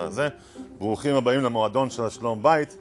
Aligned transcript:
הזה. 0.00 0.28
ברוכים 0.78 1.14
הבאים 1.14 1.40
למועדון 1.40 1.90
של 1.90 2.04
השלום 2.04 2.42
בית. 2.42 2.76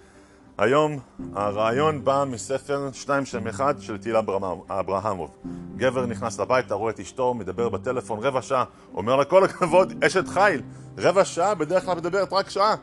היום 0.58 1.00
הרעיון 1.36 2.04
בא 2.04 2.26
מספר 2.28 2.90
שתיים 2.94 3.26
שם 3.26 3.48
אחד 3.48 3.76
של 3.80 3.98
תהילה 3.98 4.22
אברהמוב. 4.70 5.38
גבר 5.76 6.06
נכנס 6.06 6.40
הביתה, 6.40 6.76
רואה 6.76 6.92
את 6.92 7.00
אשתו, 7.00 7.34
מדבר 7.34 7.70
בטלפון 7.70 8.20
רבע 8.20 8.42
שעה, 8.42 8.64
אומר 8.94 9.16
לה 9.16 9.26
כל 9.26 9.44
הכבוד, 9.44 10.04
אשת 10.04 10.28
חיל, 10.28 10.62
רבע 10.98 11.26
שעה, 11.26 11.56
בדרך 11.56 11.86
כלל 11.86 11.96
מדברת 11.96 12.34
רק 12.34 12.50
שעה. 12.50 12.76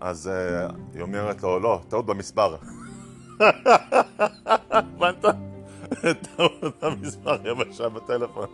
אז 0.00 0.30
uh, 0.30 0.72
היא 0.94 1.02
אומרת 1.02 1.42
לו, 1.42 1.60
לא, 1.60 1.80
טעות 1.88 2.06
במספר. 2.06 2.56
הבנת? 4.70 5.24
טעות 6.22 6.82
במספר, 6.82 7.36
רבע 7.44 7.64
שעה 7.72 7.88
בטלפון. 7.88 8.46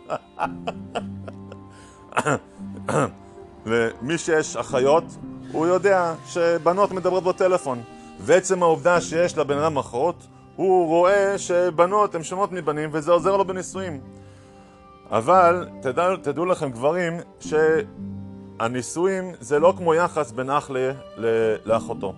ומי 3.65 4.17
שיש 4.17 4.55
אחיות, 4.55 5.03
הוא 5.51 5.67
יודע 5.67 6.13
שבנות 6.25 6.91
מדברות 6.91 7.23
בטלפון. 7.23 7.81
ועצם 8.19 8.63
העובדה 8.63 9.01
שיש 9.01 9.37
לבן 9.37 9.57
אדם 9.57 9.77
אחות, 9.77 10.27
הוא 10.55 10.87
רואה 10.87 11.37
שבנות 11.37 12.15
הן 12.15 12.23
שונות 12.23 12.51
מבנים 12.51 12.89
וזה 12.93 13.11
עוזר 13.11 13.37
לו 13.37 13.45
בנישואים. 13.45 13.99
אבל 15.11 15.67
תדע, 15.81 16.09
תדעו 16.21 16.45
לכם 16.45 16.71
גברים 16.71 17.13
שהנישואים 18.59 19.31
זה 19.39 19.59
לא 19.59 19.73
כמו 19.77 19.93
יחס 19.93 20.31
בין 20.31 20.49
אח 20.49 20.69
ל, 20.69 20.91
ל, 21.17 21.55
לאחותו. 21.65 22.13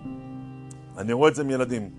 אני 0.98 1.12
רואה 1.12 1.30
את 1.30 1.34
זה 1.34 1.44
מילדים. 1.44 1.90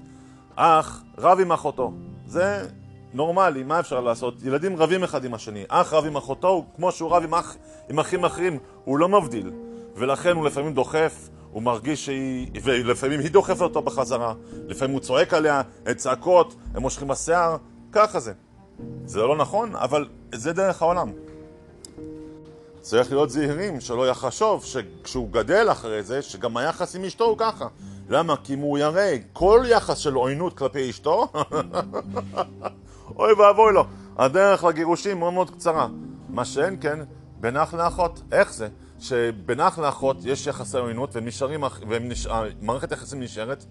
אח 0.55 1.03
רב 1.17 1.39
עם 1.39 1.51
אחותו. 1.51 1.93
זה 2.25 2.67
נורמלי, 3.13 3.63
מה 3.63 3.79
אפשר 3.79 4.01
לעשות? 4.01 4.43
ילדים 4.43 4.77
רבים 4.77 5.03
אחד 5.03 5.25
עם 5.25 5.33
השני. 5.33 5.63
אח 5.67 5.93
רב 5.93 6.05
עם 6.05 6.15
אחותו, 6.15 6.65
כמו 6.75 6.91
שהוא 6.91 7.11
רב 7.11 7.23
עם, 7.23 7.33
אח, 7.33 7.55
עם 7.89 7.99
אחים 7.99 8.25
אחרים, 8.25 8.59
הוא 8.83 8.99
לא 8.99 9.09
מבדיל. 9.09 9.51
ולכן 9.95 10.35
הוא 10.35 10.45
לפעמים 10.45 10.73
דוחף, 10.73 11.29
הוא 11.51 11.63
מרגיש 11.63 12.05
שהיא... 12.05 12.47
ולפעמים 12.63 13.19
היא 13.19 13.31
דוחפת 13.31 13.61
אותו 13.61 13.81
בחזרה. 13.81 14.33
לפעמים 14.67 14.93
הוא 14.93 15.01
צועק 15.01 15.33
עליה, 15.33 15.61
את 15.91 15.97
צעקות, 15.97 16.55
הם 16.73 16.81
מושכים 16.81 17.07
בשיער, 17.07 17.57
ככה 17.91 18.19
זה. 18.19 18.33
זה 19.05 19.19
לא 19.19 19.37
נכון, 19.37 19.75
אבל 19.75 20.07
זה 20.35 20.53
דרך 20.53 20.81
העולם. 20.81 21.11
צריך 22.81 23.11
להיות 23.11 23.29
זהירים, 23.29 23.81
שלא 23.81 24.07
יחשוב 24.09 24.65
שכשהוא 24.65 25.29
גדל 25.31 25.67
אחרי 25.71 26.03
זה, 26.03 26.21
שגם 26.21 26.57
היחס 26.57 26.95
עם 26.95 27.03
אשתו 27.03 27.25
הוא 27.25 27.37
ככה. 27.37 27.67
למה? 28.09 28.35
כי 28.43 28.53
אם 28.53 28.59
הוא 28.59 28.77
יראה 28.77 29.15
כל 29.33 29.63
יחס 29.69 29.97
של 29.97 30.13
עוינות 30.13 30.57
כלפי 30.57 30.89
אשתו, 30.89 31.27
אוי 33.15 33.33
ואבוי 33.33 33.73
לו. 33.73 33.85
הדרך 34.17 34.63
לגירושים 34.63 35.19
מאוד 35.19 35.33
מאוד 35.33 35.49
קצרה. 35.49 35.87
מה 36.29 36.45
שאין 36.45 36.77
כן, 36.81 36.99
בין 37.39 37.57
אח 37.57 37.73
לאחות. 37.73 38.21
איך 38.31 38.53
זה? 38.53 38.67
שבין 38.99 39.59
אח 39.59 39.79
לאחות 39.79 40.17
יש 40.25 40.47
יחסי 40.47 40.77
עוינות 40.77 41.15
ומערכת 41.87 42.91
היחסים 42.91 43.19
נשארת, 43.19 43.65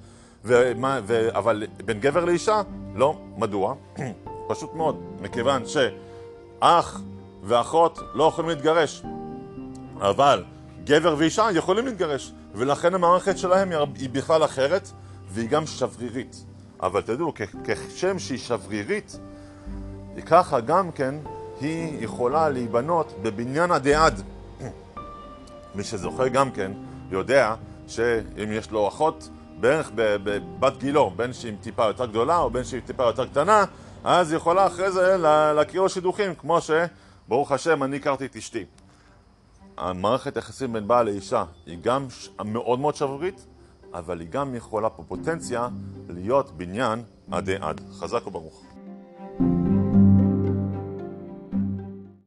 ומה, 0.45 1.01
ו, 1.07 1.29
אבל 1.31 1.65
בין 1.85 2.01
גבר 2.01 2.25
לאישה, 2.25 2.63
לא. 2.95 3.19
מדוע? 3.37 3.75
פשוט 4.49 4.75
מאוד, 4.75 5.03
מכיוון 5.21 5.63
שאח 5.67 7.01
ואחות 7.43 7.99
לא 8.15 8.25
יכולים 8.25 8.51
להתגרש, 8.51 9.03
אבל 10.01 10.45
גבר 10.85 11.15
ואישה 11.19 11.49
יכולים 11.55 11.87
להתגרש, 11.87 12.33
ולכן 12.55 12.95
המערכת 12.95 13.39
שלהם 13.39 13.73
היא 13.95 14.11
בכלל 14.11 14.45
אחרת, 14.45 14.91
והיא 15.29 15.49
גם 15.49 15.67
שברירית. 15.67 16.45
אבל 16.83 17.01
תדעו, 17.01 17.33
כשם 17.65 18.19
שהיא 18.19 18.39
שברירית, 18.39 19.19
ככה 20.27 20.61
גם 20.61 20.93
כן 20.93 21.15
היא 21.61 22.05
יכולה 22.05 22.49
להיבנות 22.49 23.15
בבניין 23.23 23.71
עדי 23.71 23.95
עד. 23.95 24.23
מי 25.75 25.85
שזוכר 25.85 26.29
גם 26.29 26.51
כן 26.51 26.73
יודע 27.11 27.55
שאם 27.87 28.53
יש 28.53 28.71
לו 28.71 28.89
אחות 28.89 29.29
בערך 29.61 29.91
בבת 29.95 30.77
גילו, 30.77 31.11
בין 31.17 31.33
שהיא 31.33 31.57
טיפה 31.61 31.87
יותר 31.87 32.07
גדולה 32.07 32.39
או 32.39 32.51
בין 32.51 32.65
שהיא 32.65 32.83
טיפה 32.87 33.05
יותר 33.05 33.27
קטנה, 33.27 33.65
אז 34.05 34.31
היא 34.31 34.37
יכולה 34.37 34.67
אחרי 34.67 34.93
זה 34.93 35.17
להכיר 35.55 35.81
לו 35.81 35.89
שידוכים, 35.89 36.35
כמו 36.35 36.59
שברוך 36.61 37.53
השם 37.53 37.83
אני 37.83 37.97
הכרתי 37.97 38.27
את 38.27 38.37
אשתי. 38.37 38.65
המערכת 39.77 40.37
היחסים 40.37 40.73
בין 40.73 40.89
בעל 40.89 41.07
לאישה 41.07 41.45
היא 41.67 41.79
גם 41.83 42.07
מאוד 42.45 42.79
מאוד 42.79 42.95
שברירית, 42.95 43.47
אבל 43.95 44.21
היא 44.21 44.29
גם 44.29 44.55
יכולה 44.55 44.89
בפוטנציה 44.89 45.69
להיות 46.09 46.51
בניין 46.57 47.03
עדי 47.31 47.57
עד. 47.61 47.81
חזק 47.93 48.27
וברוך. 48.27 48.78